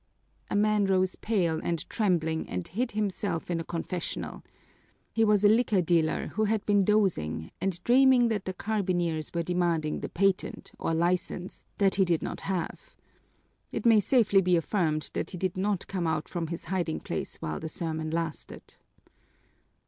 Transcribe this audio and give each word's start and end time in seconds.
A 0.49 0.55
man 0.55 0.85
rose 0.85 1.15
pale 1.15 1.59
and 1.63 1.87
trembling 1.87 2.49
and 2.49 2.67
hid 2.67 2.93
himself 2.93 3.51
in 3.51 3.59
a 3.59 3.63
confessional. 3.63 4.43
He 5.13 5.23
was 5.23 5.45
a 5.45 5.47
liquor 5.47 5.79
dealer 5.83 6.29
who 6.29 6.45
had 6.45 6.65
been 6.65 6.83
dozing 6.83 7.51
and 7.61 7.79
dreaming 7.83 8.27
that 8.29 8.45
the 8.45 8.53
carbineers 8.55 9.31
were 9.31 9.43
demanding 9.43 9.99
the 9.99 10.09
patent, 10.09 10.71
or 10.79 10.95
license, 10.95 11.65
that 11.77 11.93
he 11.93 12.03
did 12.03 12.23
not 12.23 12.39
have. 12.39 12.95
It 13.71 13.85
may 13.85 13.99
safely 13.99 14.41
be 14.41 14.57
affirmed 14.57 15.11
that 15.13 15.29
he 15.29 15.37
did 15.37 15.55
not 15.55 15.85
come 15.85 16.07
out 16.07 16.27
from 16.27 16.47
his 16.47 16.63
hiding 16.63 17.01
place 17.01 17.35
while 17.35 17.59
the 17.59 17.69
sermon 17.69 18.09
lasted. 18.09 18.77